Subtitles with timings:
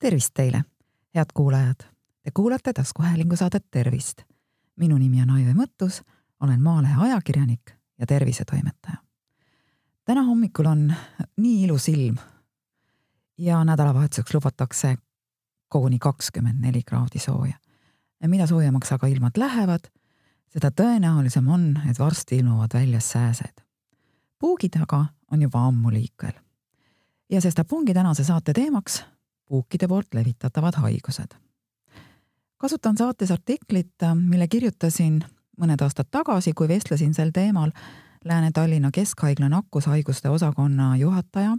[0.00, 0.64] tervist teile,
[1.14, 1.80] head kuulajad.
[2.22, 4.22] Te kuulate taskuhäälingu saadet Tervist.
[4.76, 6.02] minu nimi on Aive Mõttus,
[6.40, 8.96] olen Maalehe ajakirjanik ja tervisetoimetaja.
[10.04, 10.94] täna hommikul on
[11.36, 12.16] nii ilus ilm
[13.38, 14.96] ja nädalavahetuseks lubatakse
[15.68, 17.56] koguni kakskümmend neli kraadi sooja.
[18.26, 19.80] mida soojemaks aga ilmad lähevad,
[20.48, 23.60] seda tõenäolisem on, et varsti ilmuvad välja sääsed.
[24.38, 26.32] puugid aga on juba ammu liikvel.
[27.30, 29.04] ja sestap ongi tänase saate teemaks
[29.50, 31.34] puukide poolt levitatavad haigused.
[32.58, 35.24] kasutan saates artiklit, mille kirjutasin
[35.60, 37.72] mõned aastad tagasi, kui vestlesin sel teemal
[38.24, 41.56] Lääne-Tallinna Keskhaigla nakkushaiguste osakonna juhataja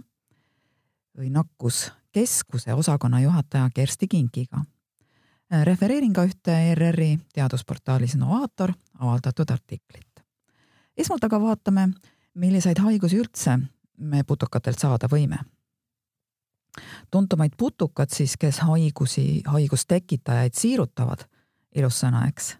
[1.18, 4.64] või nakkuskeskuse osakonna juhataja Kersti Kinkiga.
[5.64, 10.24] refereerin ka ühte ERR-i teadusportaalis Novaator avaldatud artiklit.
[10.96, 11.88] esmalt aga vaatame,
[12.34, 13.58] milliseid haigusi üldse
[13.98, 15.44] me putukatelt saada võime
[17.10, 21.26] tuntumaid putukad siis, kes haigusi, haigustekitajaid siirutavad,
[21.74, 22.56] ilus sõna, eks,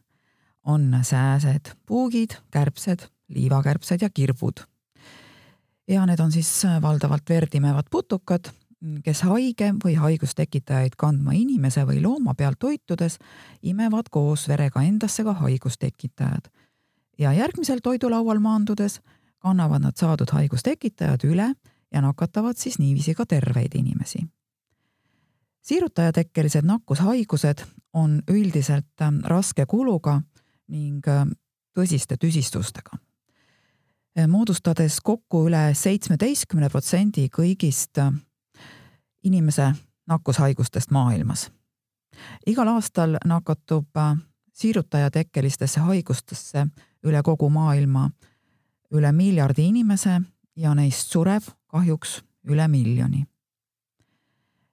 [0.65, 4.65] on sääsed, puugid, kärbsed, liivakärbsed ja kirbud.
[5.89, 8.53] ja need on siis valdavalt verd imevad putukad,
[9.05, 13.19] kes haige või haigustekitajaid kandma inimese või looma pealt toitudes
[13.63, 16.49] imevad koos verega endasse ka haigustekitajad.
[17.19, 19.01] ja järgmisel toidulaual maandudes
[19.39, 21.55] kannavad nad saadud haigustekitajad üle
[21.93, 24.19] ja nakatavad siis niiviisi ka terveid inimesi.
[25.63, 30.21] siirutajatekkelised nakkushaigused on üldiselt ähm, raske kuluga
[30.69, 31.29] ning ähm,
[31.79, 32.99] tõsiste tüsistustega,
[34.19, 38.13] äh, moodustades kokku üle seitsmeteistkümne protsendi kõigist äh,
[39.25, 39.73] inimese
[40.07, 41.51] nakkushaigustest maailmas.
[42.47, 44.17] igal aastal nakatub äh,
[44.53, 46.67] siirutajatekkelistesse haigustesse
[47.05, 48.11] üle kogu maailma
[48.93, 50.21] üle miljardi inimese
[50.57, 53.25] ja neist sureb kahjuks üle miljoni.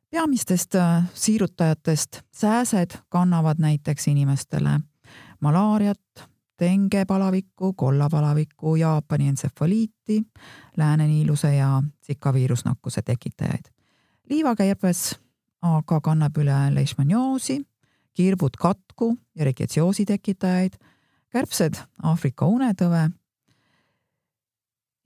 [0.09, 4.79] peamistest äh, siirutajatest sääsed kannavad näiteks inimestele
[5.39, 10.23] malaariat, dengepalavikku, kollapalavikku, Jaapani entsefaliiti,
[10.77, 13.71] lääneniiluse ja Zika viirusnakkuse tekitajaid.
[14.29, 15.19] liivakärbes
[15.61, 17.59] aga kannab üle leishmanioosi,
[18.13, 20.77] kirbud katku ja riketsioosi tekitajaid,
[21.29, 23.09] kärbsed Aafrika unetõve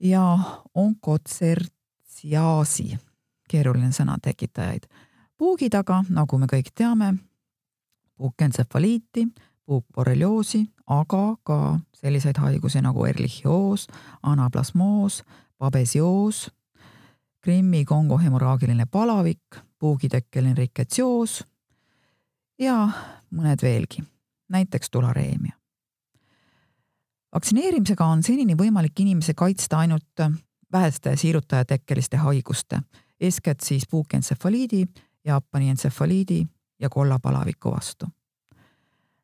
[0.00, 0.24] ja
[2.24, 2.98] onkotsertsiaasi,
[3.48, 4.86] keeruline sõna, tekitajaid.
[5.36, 7.14] puugi taga, nagu me kõik teame,
[8.16, 9.26] puukentsefaliiti,
[9.66, 13.88] puukborrelioosi, aga ka selliseid haigusi nagu erlihioos,
[14.22, 15.22] anaplasmoos,
[15.58, 16.50] babesioos,
[17.40, 21.44] Krimmi Kongo hemoraagiline palavik, puugitekkeline riketsioos
[22.58, 22.88] ja
[23.30, 24.02] mõned veelgi,
[24.48, 25.52] näiteks tulareemia
[27.34, 30.22] vaktsineerimisega on senini võimalik inimesi kaitsta ainult
[30.74, 32.80] väheste siirutajatekkeliste haiguste,
[33.20, 34.86] eeskätt siis puukentsefaliidi,
[35.24, 36.46] Jaapani entsefaliidi
[36.80, 38.06] ja kollapalaviku vastu.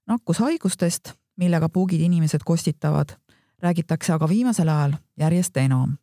[0.06, 3.08] nakkushaigustest, millega puugid inimesed kostitavad,
[3.62, 5.96] räägitakse aga viimasel ajal järjest enam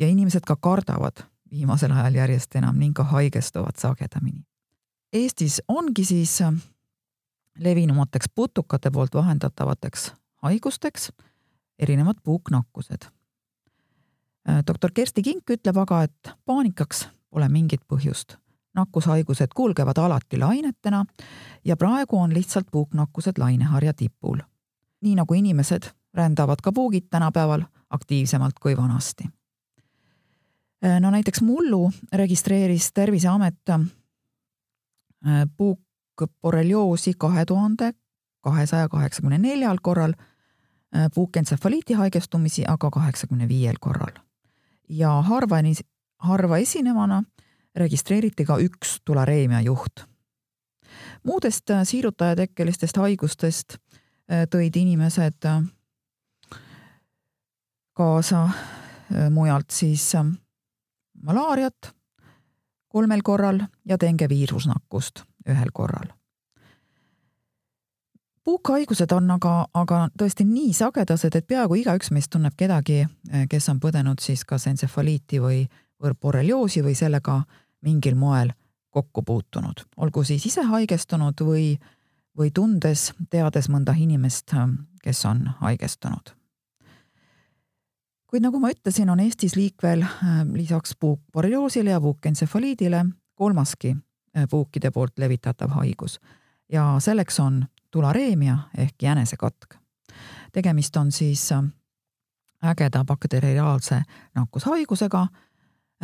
[0.00, 4.44] ja inimesed ka kardavad viimasel ajal järjest enam ning ka haigestuvad sagedamini.
[5.12, 6.38] Eestis ongi siis
[7.58, 11.12] levinumateks putukate poolt vahendatavateks haigusteks
[11.78, 13.15] erinevad puuknakkused.
[14.48, 18.36] Äh, doktor Kersti Kink ütleb aga, et paanikaks pole mingit põhjust.
[18.76, 21.04] nakkushaigused kulgevad alati lainetena
[21.64, 24.38] ja praegu on lihtsalt puuknakkused laineharja tipul.
[25.00, 25.82] nii nagu inimesed,
[26.14, 29.24] rändavad ka puugid tänapäeval aktiivsemalt kui vanasti.
[30.84, 33.80] Äh, no näiteks mullu registreeris Terviseamet äh,
[35.56, 37.92] puukborrelioosi kahe tuhande
[38.40, 40.14] kahesaja kaheksakümne neljal korral
[41.14, 44.26] puukentsefaliiti haigestumisi aga kaheksakümne viiel korral.
[44.88, 45.56] Ja harva,
[46.18, 47.22] harva esinevana
[47.76, 50.04] registreeriti ka üks tulareemia juht.
[51.24, 55.48] muudest äh, siirutajatekkelistest haigustest äh, tõid inimesed
[57.96, 58.48] kaasa
[59.30, 60.12] mujalt siis
[61.22, 61.94] malaariat
[62.88, 66.10] kolmel korral ja dengeviirusnakkust ühel korral
[68.46, 73.68] puukhaigused on aga, aga tõesti nii sagedased, et peaaegu igaüks meist tunneb kedagi, eh, kes
[73.72, 75.64] on põdenud siis kas entsefaliiti või
[76.22, 77.40] borrelioosi või sellega
[77.82, 78.52] mingil moel
[78.94, 81.74] kokku puutunud, olgu siis ise haigestunud või,
[82.38, 86.34] või tundes, teades mõnda inimest, eh, kes on haigestunud.
[88.26, 93.96] kuid nagu ma ütlesin, on Eestis liikvel eh, lisaks puukborrelioosile ja puukentsefaliidile kolmaski
[94.50, 96.20] puukide poolt levitatav haigus
[96.72, 97.64] ja selleks on
[97.96, 99.74] tulareemia ehk jänesekatk.
[100.52, 101.64] tegemist on siis äh,
[102.64, 104.02] ägeda bakteriaalse
[104.34, 105.22] nakkushaigusega,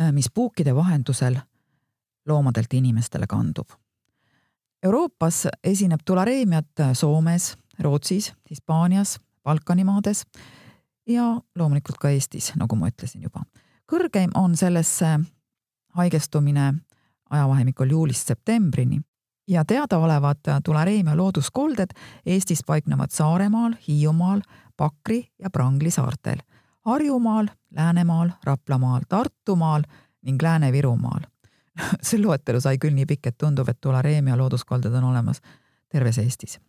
[0.01, 1.37] äh, mis puukide vahendusel
[2.25, 3.69] loomadelt inimestele kandub.
[4.83, 10.25] Euroopas esineb tulareemiat Soomes, Rootsis, Hispaanias, Balkani maades
[11.07, 11.23] ja
[11.55, 13.45] loomulikult ka Eestis, nagu ma ütlesin juba.
[13.91, 15.19] kõrgeim on sellesse
[15.93, 16.73] haigestumine
[17.29, 19.01] ajavahemikul juulist septembrini
[19.47, 21.91] ja teadaolevad tulareemia looduskolded
[22.25, 24.41] Eestis paiknevad Saaremaal, Hiiumaal,
[24.77, 26.37] Pakri ja Prangli saartel,
[26.85, 29.83] Harjumaal, Läänemaal, Raplamaal, Tartumaal
[30.21, 31.21] ning Lääne-Virumaal.
[32.05, 35.41] see loetelu sai küll nii pikk, et tundub, et tulareemia looduskolded on olemas
[35.89, 36.59] terves Eestis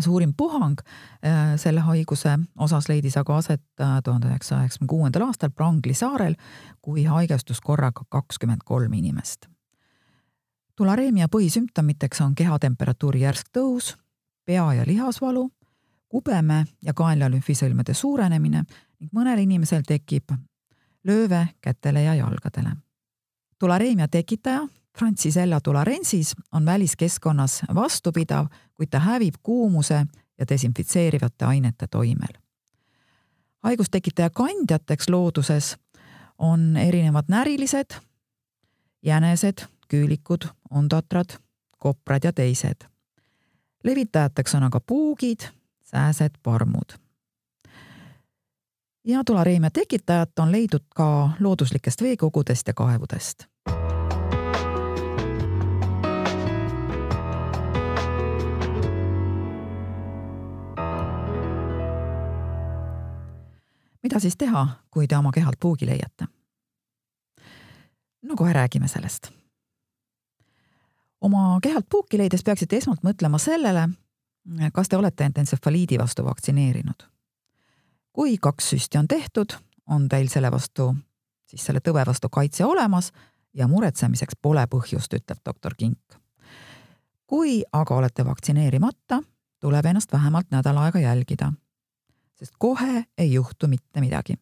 [0.00, 0.78] suurim puhang
[1.24, 6.36] äh, selle haiguse osas leidis aga aset äh, tuhande üheksasaja üheksakümne kuuendal aastal Prangli saarel,
[6.82, 9.48] kui haigestus korraga kakskümmend kolm inimest.
[10.76, 13.96] Tulareemia põhisümptomiteks on kehatemperatuuri järsk tõus,
[14.44, 15.50] pea- ja lihasvalu,
[16.08, 18.64] kubeme ja kaenla lümfisõlmede suurenemine
[19.00, 20.32] ning mõnel inimesel tekib
[21.04, 22.76] lööve kätele ja jalgadele.
[23.58, 30.06] tulareemia tekitaja Francisella tularensis on väliskeskkonnas vastupidav, kuid ta hävib kuumuse
[30.38, 32.34] ja desinfitseerivate ainete toimel.
[33.62, 35.76] haigustekitaja kandjateks looduses
[36.38, 37.94] on erinevad närilised,
[39.02, 41.36] jänesed, küülikud, ondatrad,
[41.78, 42.88] koprad ja teised.
[43.84, 45.40] levitajateks on aga puugid,
[45.82, 46.96] sääsed, parmud.
[49.04, 53.44] ja tulareemia tekitajat on leidnud ka looduslikest veekogudest ja kaevudest
[64.02, 66.26] mida siis teha, kui te oma kehalt puugi leiate?
[68.22, 69.41] no kohe räägime sellest.
[71.22, 73.88] Oma kehalt puuki leides peaksite esmalt mõtlema sellele,
[74.74, 77.08] kas te olete end entsefaliidi vastu vaktsineerinud.
[78.12, 79.54] kui kaks süsti on tehtud,
[79.86, 80.94] on teil selle vastu,
[81.46, 83.12] siis selle tõve vastu kaitse olemas
[83.54, 86.18] ja muretsemiseks pole põhjust, ütleb doktor Kink.
[87.26, 89.22] kui aga olete vaktsineerimata,
[89.60, 91.52] tuleb ennast vähemalt nädal aega jälgida
[92.42, 94.34] sest kohe ei juhtu mitte midagi.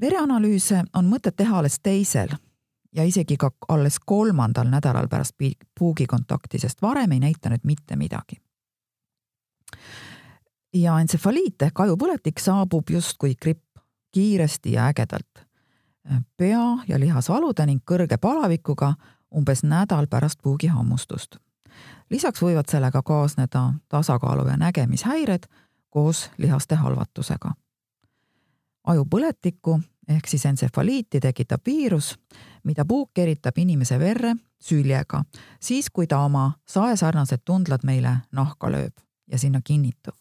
[0.00, 2.34] vereanalüüse on mõtet teha alles teisel
[2.94, 5.34] ja isegi ka alles kolmandal nädalal pärast
[5.78, 8.36] puugikontakti, sest varem ei näita need mitte midagi.
[10.74, 13.64] ja entsefaliit ehk ajupõletik saabub justkui gripp
[14.12, 15.46] kiiresti ja ägedalt.
[16.36, 18.94] pea- ja lihasvalude ning kõrge palavikuga
[19.34, 21.36] umbes nädal pärast puugihammustust
[22.10, 25.48] lisaks võivad sellega kaasneda tasakaalu ja nägemishäired
[25.90, 27.52] koos lihaste halvatusega.
[28.86, 32.18] ajupõletikku ehk siis entsefaliiti tekitab viirus,
[32.64, 35.22] mida puuk eritab inimese verre süljega,
[35.60, 38.94] siis kui ta oma saesarnased tundlad meile nahka lööb
[39.26, 40.14] ja sinna kinnitub.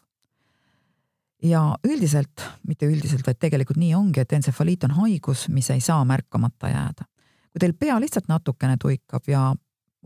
[1.44, 6.06] ja üldiselt, mitte üldiselt, vaid tegelikult nii ongi, et entsefaliit on haigus, mis ei saa
[6.06, 7.06] märkamata jääda.
[7.52, 9.56] kui teil pea lihtsalt natukene tuikab ja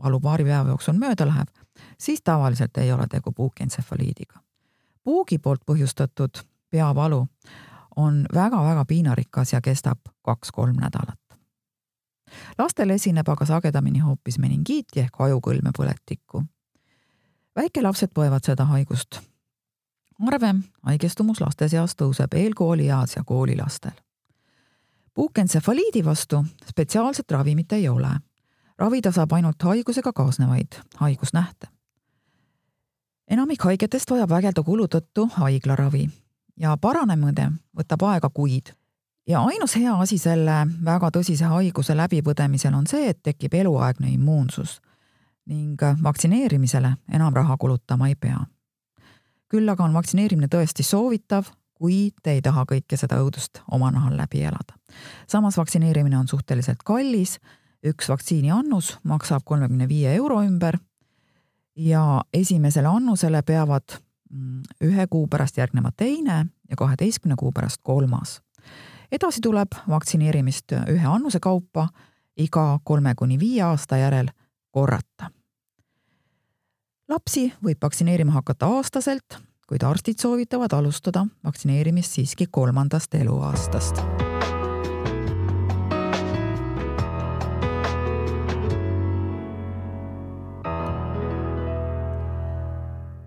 [0.02, 1.48] valu paari päeva jooksul mööda läheb,
[1.98, 4.40] siis tavaliselt ei ole tegu puukentsefaliidiga
[5.04, 7.26] puugi poolt põhjustatud peavalu
[7.96, 11.21] on väga-väga piinarikas ja kestab kaks-kolm nädalat.
[12.58, 16.44] Lastel esineb aga sagedamini hoopis meningiiti ehk ajukõlmepõletikku.
[17.56, 19.20] väikelapsed põevad seda haigust.
[20.26, 23.96] harvem haigestumus laste seas tõuseb eelkoolieas ja koolilastel.
[25.14, 28.10] puukentsefaliidi vastu spetsiaalset ravimit ei ole.
[28.78, 31.66] ravida saab ainult haigusega kaasnevaid haigusnähte
[33.32, 36.08] enamik haigetest vajab vägede kulu tõttu haiglaravi
[36.60, 38.74] ja paranemine võtab aega kuid.
[39.28, 44.80] Ja ainus hea asi selle väga tõsise haiguse läbipõdemisel on see, et tekib eluaegne immuunsus
[45.46, 48.38] ning vaktsineerimisele enam raha kulutama ei pea.
[49.48, 54.16] küll aga on vaktsineerimine tõesti soovitav, kui te ei taha kõike seda õudust oma nahal
[54.16, 54.78] läbi elada.
[55.26, 57.38] samas vaktsineerimine on suhteliselt kallis,
[57.82, 60.78] üks vaktsiini annus maksab kolmekümne viie euro ümber
[61.76, 63.98] ja esimesele annusele peavad
[64.30, 68.40] mm, ühe kuu pärast järgnema teine ja kaheteistkümne kuu pärast kolmas.
[69.12, 71.88] Edasi tuleb vaktsineerimist ühe annuse kaupa
[72.36, 74.32] iga kolme kuni viie aasta järel
[74.70, 75.30] korrata.
[77.08, 79.38] lapsi võib vaktsineerima hakata aastaselt,
[79.68, 84.00] kuid arstid soovitavad alustada vaktsineerimist siiski kolmandast eluaastast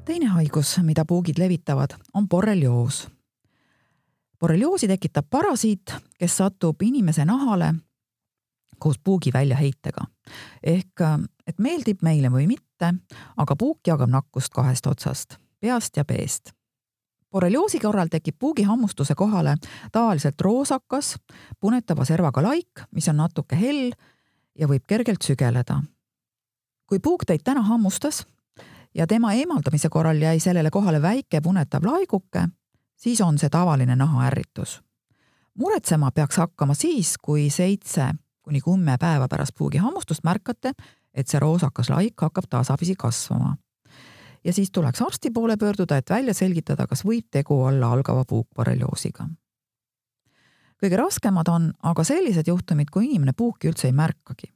[0.05, 3.14] teine haigus, mida puugid levitavad, on borrelioos.
[4.39, 7.73] Borrelioosi tekitab parasiit, kes satub inimese nahale
[8.79, 10.01] koos puugi väljaheitega.
[10.63, 11.01] ehk
[11.47, 12.93] et meeldib meile või mitte,
[13.37, 16.51] aga puuk jagab nakkust kahest otsast, peast ja peest.
[17.31, 19.55] borrelioosi korral tekib puugihammustuse kohale
[19.91, 21.15] tavaliselt roosakas,
[21.59, 23.91] punetava servaga laik, mis on natuke hell
[24.59, 25.81] ja võib kergelt sügeleda.
[26.87, 28.25] kui puuk teid täna hammustas
[28.95, 32.47] ja tema eemaldamise korral jäi sellele kohale väike punetav laiguke,
[32.95, 34.83] siis on see tavaline nahaärritus.
[35.53, 38.13] muretsema peaks hakkama siis, kui seitse
[38.45, 40.73] kuni kümme päeva pärast puugi hammustust märkate,
[41.13, 43.55] et see roosakas laik hakkab tasapisi kasvama.
[44.43, 49.27] ja siis tuleks arsti poole pöörduda, et välja selgitada, kas võib tegu olla algava puukborrelioosiga.
[50.83, 54.53] kõige raskemad on aga sellised juhtumid, kui inimene puuki üldse ei märkagi.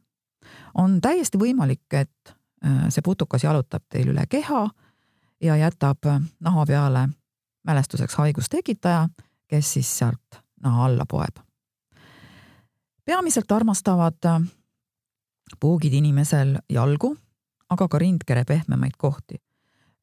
[0.74, 4.70] on täiesti võimalik, et äh, see putukas jalutab teil üle keha
[5.42, 6.06] ja jätab
[6.40, 7.10] naha peale
[7.70, 9.10] mälestuseks haigustekitaja,
[9.48, 11.38] kes siis sealt naha alla poeb.
[13.06, 14.42] peamiselt armastavad äh,
[15.60, 17.16] puugid inimesel jalgu,
[17.70, 19.40] aga ka rindkere pehmemaid kohti.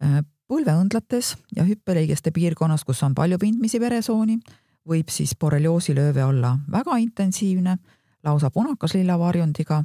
[0.02, 4.38] Äh, põlveõndlates ja hüppeliigeste piirkonnas, kus on palju pindmisi veresooni,
[4.86, 7.78] võib siis borrelioosilööve olla väga intensiivne,
[8.24, 9.84] lausa punakas-lilla varjundiga.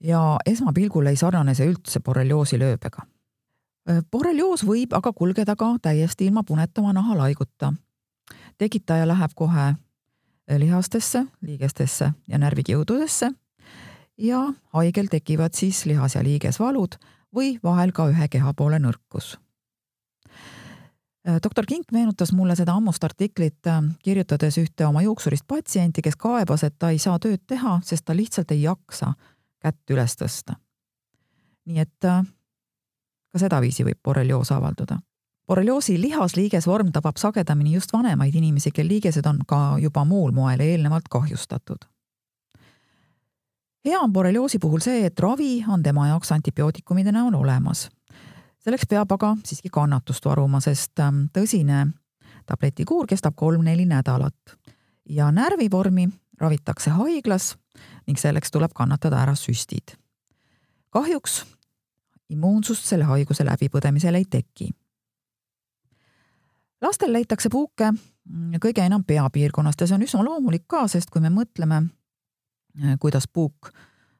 [0.00, 3.02] ja esmapilgul ei sarnane see üldse borrelioosilööbega.
[3.02, 3.19] Äh,
[4.12, 7.72] borrelioos võib aga kulgeda ka täiesti ilma punetama nahalaiguta.
[8.58, 9.74] tekitaja läheb kohe
[10.58, 13.30] lihastesse, liigestesse ja närvikiududesse
[14.18, 16.94] ja haigel tekivad siis lihas- ja liigesvalud
[17.34, 19.38] või vahel ka ühe kehapoole nõrkus.
[21.42, 26.64] doktor Kink meenutas mulle seda ammust artiklit, äh, kirjutades ühte oma juuksurist patsienti, kes kaebas,
[26.64, 29.14] et ta ei saa tööd teha, sest ta lihtsalt ei jaksa
[29.60, 30.56] kätt üles tõsta.
[31.66, 32.24] nii et äh,
[33.32, 34.98] ka sedaviisi võib borrelioos avalduda.
[35.46, 41.08] borrelioosi lihasliigesvorm tabab sagedamini just vanemaid inimesi, kel liigesed on ka juba muul moel eelnevalt
[41.10, 41.90] kahjustatud
[43.84, 47.88] hea on borrelioosi puhul see, et ravi on tema jaoks antibiootikumide näol olemas.
[48.58, 51.86] selleks peab aga siiski kannatust varuma, sest ähm, tõsine
[52.46, 54.56] tabletikuur kestab kolm-neli nädalat
[55.08, 56.08] ja närvivormi
[56.40, 57.56] ravitakse haiglas
[58.06, 59.96] ning selleks tuleb kannatada ära süstid.
[60.90, 61.44] kahjuks
[62.30, 64.70] immuunsust selle haiguse läbipõdemisel ei teki.
[66.82, 67.92] lastel leitakse puuke
[68.62, 71.82] kõige enam peapiirkonnast ja see on üsna loomulik ka, sest kui me mõtleme
[72.78, 73.54] Äh, kuidas puuk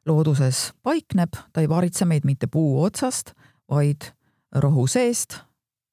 [0.06, 3.30] looduses paikneb, ta ei varitse meid mitte puu otsast,
[3.70, 4.10] vaid
[4.54, 5.38] rohu seest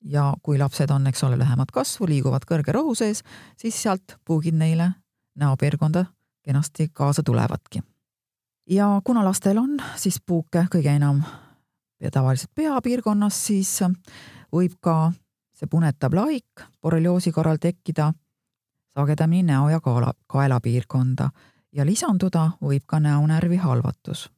[0.01, 3.21] ja kui lapsed on, eks ole, lähemad kasvu, liiguvad kõrge rohu sees,
[3.57, 4.89] siis sealt puugid neile
[5.37, 6.05] näopiirkonda
[6.41, 7.83] kenasti kaasa tulevadki.
[8.69, 11.21] ja kuna lastel on siis puuke kõige enam
[11.99, 13.79] ja tavaliselt peapiirkonnas, siis
[14.53, 15.11] võib ka
[15.57, 18.11] see punetav laik borrelioosi korral tekkida
[18.97, 21.29] sagedamini näo ja kaela, kaelapiirkonda
[21.73, 24.29] ja lisanduda võib ka näonärvi halvatus.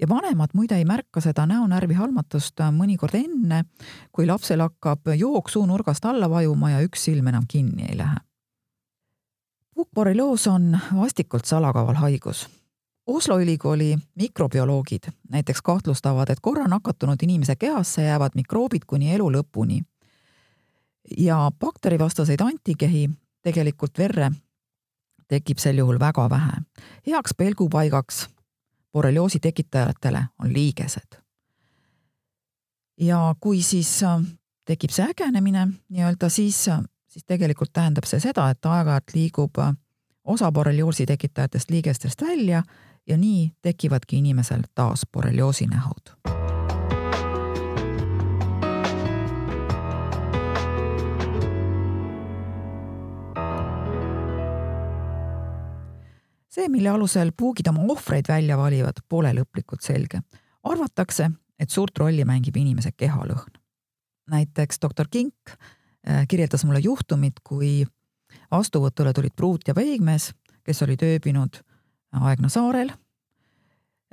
[0.00, 3.64] ja vanemad muide ei märka seda näonärvi halmatust mõnikord enne,
[4.12, 8.16] kui lapsel hakkab jook suunurgast alla vajuma ja üks silm enam kinni ei lähe.
[9.74, 12.48] puukborrelioos on vastikult salakaval haigus
[13.06, 19.82] Oslo ülikooli mikrobioloogid näiteks kahtlustavad, et korra nakatunud inimese kehasse jäävad mikroobid kuni elu lõpuni.
[21.18, 23.10] ja bakterivastaseid antikehi
[23.42, 24.30] tegelikult verre
[25.28, 26.62] tekib sel juhul väga vähe.
[27.06, 28.28] heaks pelgupaigaks
[28.92, 31.18] borrelioosi tekitajatele on liigesed.
[33.00, 34.22] ja kui siis äh,
[34.64, 39.74] tekib see ägenemine nii-öelda, siis, äh, siis tegelikult tähendab see seda, et aeg-ajalt liigub äh,
[40.24, 42.62] osa borrelioosi tekitajatest liigestest välja
[43.10, 46.14] ja nii tekivadki inimesel taas borrelioosi nähud
[56.50, 60.20] see, mille alusel puugid oma ohvreid välja valivad, pole lõplikult selge.
[60.62, 63.56] arvatakse, et suurt rolli mängib inimese kehalõhn.
[64.30, 67.86] näiteks doktor Kink äh, kirjeldas mulle juhtumit, kui
[68.50, 70.32] vastuvõtule tulid pruut ja peigmees,
[70.64, 71.62] kes olid ööbinud
[72.12, 72.92] Aegna saarel.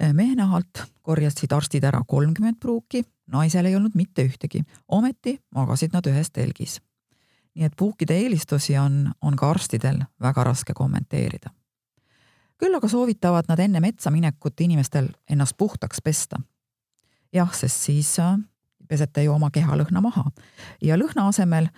[0.02, 6.06] Äh, mehnahalt korjasid arstid ära kolmkümmend pruuki, naisel ei olnud mitte ühtegi, ometi magasid nad
[6.08, 6.82] ühes telgis.
[7.58, 11.50] nii et puukide eelistusi on, on ka arstidel väga raske kommenteerida
[12.58, 16.40] küll aga soovitavad nad enne metsa minekut inimestel ennast puhtaks pesta.
[17.34, 18.38] jah, sest siis äh,
[18.88, 20.26] pesete ju oma kehalõhna maha
[20.82, 21.70] ja lõhna asemel,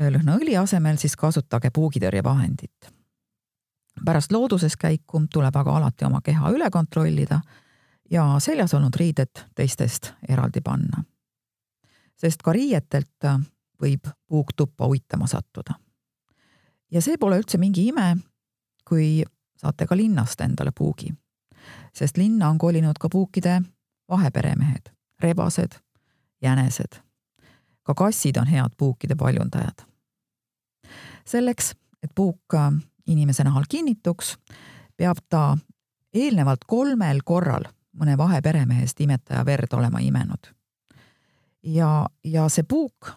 [0.00, 2.92] äh, lõhnaõli asemel siis kasutage puugitõrjevahendit.
[4.04, 7.40] Pärast looduses käiku tuleb aga alati oma keha üle kontrollida
[8.10, 11.04] ja seljas olnud riided teistest eraldi panna.
[12.16, 13.26] sest ka riietelt
[13.82, 15.74] võib puuk tuppa uitama sattuda.
[16.90, 18.16] ja see pole üldse mingi ime,
[18.88, 19.24] kui
[19.56, 21.14] saate ka linnast endale puugi.
[21.94, 23.62] sest linna on kolinud ka puukide
[24.08, 25.78] vaheperemehed, rebased,
[26.42, 27.00] jänesed.
[27.82, 29.86] ka kassid on head puukide paljundajad.
[31.24, 32.54] selleks, et puuk
[33.06, 34.36] inimese nahal kinnituks,
[34.96, 35.56] peab ta
[36.14, 37.64] eelnevalt kolmel korral
[37.98, 40.52] mõne vaheperemehest imetaja verd olema imenud.
[41.62, 43.12] ja, ja see puuk,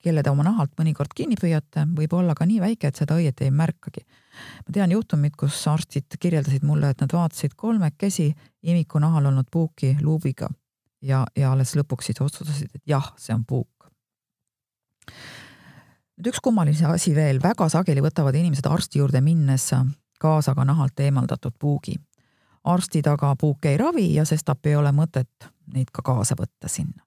[0.00, 3.44] kelle te oma nahalt mõnikord kinni püüate, võib olla ka nii väike, et seda õieti
[3.44, 4.06] ei märkagi.
[4.66, 8.32] ma tean juhtumit, kus arstid kirjeldasid mulle, et nad vaatasid kolmekesi
[8.62, 10.48] imiku nahal olnud puuki luubiga
[11.02, 13.90] ja, ja alles lõpuks siis otsustasid, et jah, see on puuk.
[16.20, 19.70] Nüüd üks kummaline asi veel, väga sageli võtavad inimesed arsti juurde minnes
[20.20, 21.96] kaasa ka nahalt eemaldatud puugi.
[22.64, 27.02] arstid aga puuke ei ravi ja sestap ei ole mõtet neid ka kaasa võtta sinna.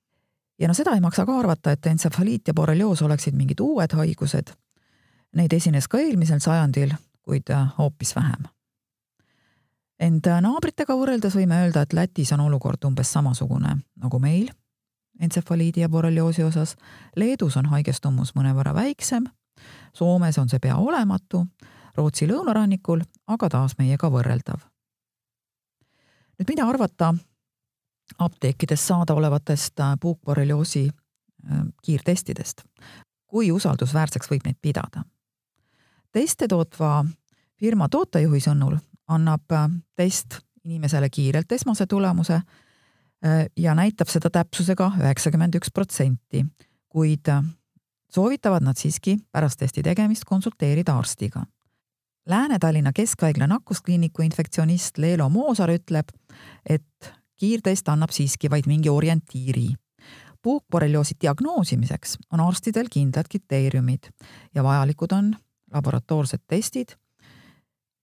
[0.59, 4.49] ja no seda ei maksa ka arvata, et entsefaliit ja borrelioos oleksid mingid uued haigused.
[5.35, 8.49] Neid esines ka eelmisel sajandil, kuid hoopis vähem
[9.99, 14.49] ent naabritega võrreldes võime öelda, et Lätis on olukord umbes samasugune nagu meil
[15.23, 16.75] entsefaliidi ja borrelioosi osas.
[17.15, 19.25] Leedus on haigestumus mõnevõrra väiksem,
[19.93, 21.45] Soomes on see pea olematu,
[21.95, 24.63] Rootsi lõunarannikul aga taas meiega võrreldav.
[26.39, 27.13] nüüd mida arvata
[28.17, 32.63] apteekides saadaolevatest puukborrelioosi äh, kiirtestidest?
[33.27, 35.05] kui usaldusväärseks võib neid pidada?
[36.11, 37.05] teste tootva
[37.59, 38.77] firma tootejuhi sõnul
[39.07, 42.62] annab äh, test inimesele kiirelt esmase tulemuse äh,
[43.57, 46.43] ja näitab seda täpsusega üheksakümmend üks protsenti,
[46.91, 47.43] kuid äh,
[48.11, 51.45] soovitavad nad siiski pärast testi tegemist konsulteerida arstiga.
[52.29, 56.11] Lääne-Tallinna Keskhaigla nakkuskliiniku infektsionist Leelo Moosaar ütleb,
[56.69, 59.73] et kiirtest annab siiski vaid mingi orientiiri.
[60.43, 64.09] puukborrelioosi diagnoosimiseks on arstidel kindlad kriteeriumid
[64.55, 65.35] ja vajalikud on
[65.73, 66.95] laboratoorsed testid,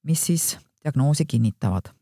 [0.03, 2.00] mis siis diagnoosi kinnitavad.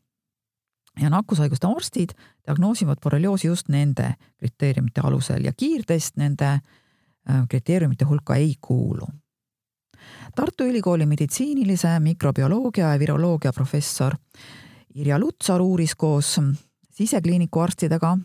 [1.01, 2.09] Ja nakkushaiguste arstid
[2.47, 9.07] diagnoosivad borrelioosi just nende kriteeriumite alusel ja kiirtest nende äh, kriteeriumite hulka ei kuulu.
[10.35, 14.15] Tartu Ülikooli meditsiinilise mikrobioloogia ja viroloogia professor
[14.95, 16.39] Irja Lutsar uuris koos
[16.89, 18.17] sisekliiniku arstidega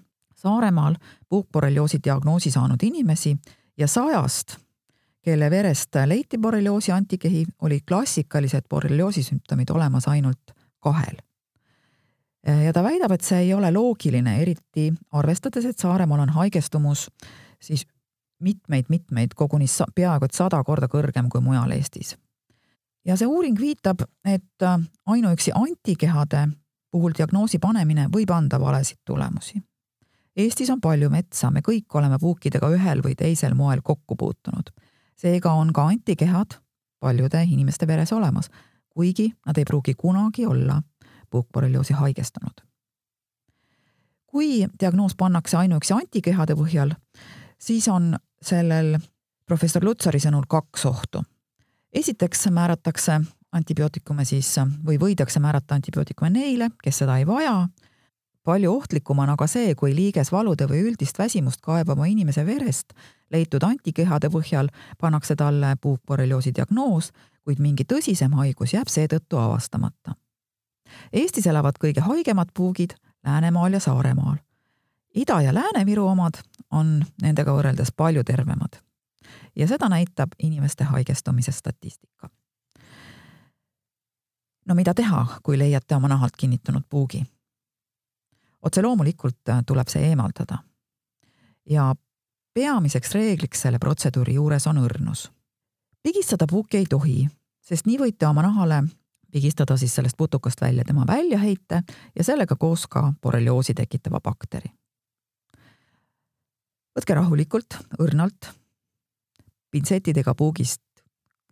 [0.44, 0.94] Saaremaal
[1.28, 3.36] puukborrelioosi diagnoosi saanud inimesi
[3.78, 4.56] ja sajast
[5.22, 11.16] kelle verest leiti borrelioosi antikehi, olid klassikalised borrelioosi sümptomid olemas ainult kahel.
[12.46, 17.08] Ja ta väidab, et see ei ole loogiline, eriti arvestades, et Saaremaal on haigestumus
[17.62, 17.86] siis
[18.44, 22.16] mitmeid-mitmeid, koguni peaaegu et sada korda kõrgem kui mujal Eestis.
[23.04, 24.66] ja see uuring viitab, et
[25.06, 26.48] ainuüksi antikehade
[26.90, 29.62] puhul diagnoosi panemine võib anda valesid tulemusi.
[30.36, 34.70] Eestis on palju metsa, me kõik oleme puukidega ühel või teisel moel kokku puutunud
[35.16, 36.58] seega on ka antikehad
[37.00, 38.50] paljude inimeste veres olemas,
[38.88, 40.82] kuigi nad ei pruugi kunagi olla
[41.34, 42.62] puukborrelioosi haigestunud.
[44.26, 46.94] kui diagnoos pannakse ainuüksi antikehade põhjal,
[47.58, 48.96] siis on sellel
[49.46, 51.22] professor Lutsari sõnul kaks ohtu.
[51.92, 53.20] esiteks määratakse
[53.52, 54.54] antibiootikume siis
[54.86, 57.68] või võidakse määrata antibiootikume neile, kes seda ei vaja
[58.44, 62.92] palju ohtlikum on aga see, kui liigesvalude või üldist väsimust kaebava inimese verest
[63.32, 64.68] leitud antikehade põhjal
[65.00, 67.10] pannakse talle puukborrelioosi diagnoos,
[67.44, 70.16] kuid mingi tõsisem haigus jääb seetõttu avastamata.
[71.12, 74.36] Eestis elavad kõige haigemad puugid Läänemaal ja Saaremaal.
[75.14, 76.34] Ida- ja Lääne-Viru omad
[76.70, 78.80] on nendega võrreldes palju tervemad.
[79.56, 82.28] ja seda näitab inimeste haigestumise statistika.
[84.66, 87.24] no mida teha, kui leiate oma nahalt kinnitunud puugi?
[88.62, 90.58] otse loomulikult äh, tuleb see eemaldada.
[91.70, 91.94] ja
[92.54, 95.30] peamiseks reegliks selle protseduuri juures on õrnus.
[96.02, 97.28] pigistada puuki ei tohi,
[97.60, 98.82] sest nii võite oma nahale
[99.34, 101.82] pigistada siis sellest putukast välja tema väljaheite
[102.18, 104.70] ja sellega koos ka borrelioosi tekitava bakteri.
[106.94, 108.52] võtke rahulikult, õrnalt,
[109.70, 110.82] pintsetidega puugist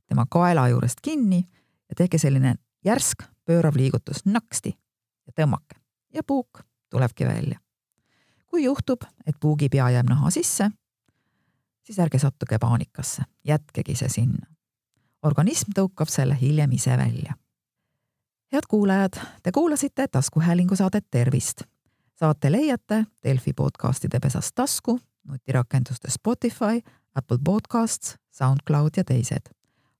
[0.07, 1.41] tema kaela juurest kinni
[1.89, 4.77] ja tehke selline järsk pöörav liigutus naksti
[5.27, 5.81] ja tõmmake
[6.15, 7.59] ja puuk tulebki välja.
[8.47, 10.71] kui juhtub, et puugipea jääb naha sisse,
[11.83, 14.47] siis ärge sattuge paanikasse, jätkegi see sinna.
[15.23, 17.42] organism tõukab selle hiljem ise välja.
[18.53, 19.13] Head kuulajad,
[19.43, 21.63] te kuulasite taskuhäälingu saadet Tervist.
[22.15, 26.81] saate leiate Delfi podcastide pesast tasku, nutirakenduste Spotify,
[27.15, 29.55] Apple Podcasts, SoundCloud ja teised.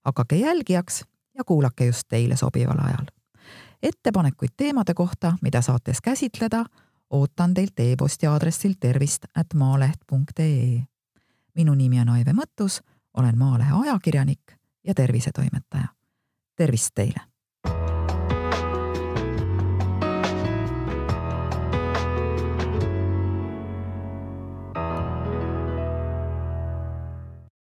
[0.05, 1.05] hakake jälgijaks
[1.37, 3.05] ja kuulake just teile sobival ajal
[3.83, 6.65] ettepanekuid teemade kohta, mida saates käsitleda,
[7.09, 10.83] ootan teilt e-posti aadressil tervist at maaleht.ee.
[11.55, 12.81] minu nimi on Aive Mõttus,
[13.13, 15.87] olen Maalehe ajakirjanik ja tervisetoimetaja.
[16.55, 17.32] tervist teile!